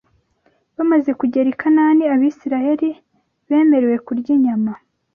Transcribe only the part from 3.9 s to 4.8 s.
kurya inyama